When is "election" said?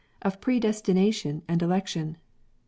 1.61-2.17